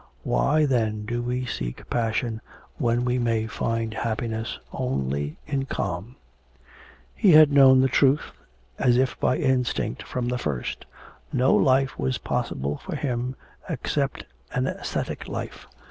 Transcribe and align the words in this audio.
Why 0.23 0.65
then 0.65 1.05
do 1.05 1.21
we 1.21 1.45
seek 1.45 1.87
passion 1.87 2.41
when 2.79 3.05
we 3.05 3.19
may 3.19 3.45
find 3.45 3.93
happiness 3.93 4.57
only 4.73 5.37
in 5.45 5.65
calm?' 5.67 6.15
He 7.13 7.33
had 7.33 7.51
known 7.51 7.81
the 7.81 7.87
truth, 7.87 8.31
as 8.79 8.97
if 8.97 9.19
by 9.19 9.37
instinct, 9.37 10.01
from 10.01 10.27
the 10.29 10.39
first. 10.39 10.87
No 11.31 11.53
life 11.53 11.99
was 11.99 12.17
possible 12.17 12.77
for 12.77 12.95
him 12.95 13.35
except 13.69 14.25
an 14.53 14.65
ascetic 14.65 15.27
life. 15.27 15.67